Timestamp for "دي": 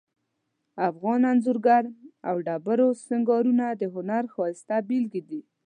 5.29-5.41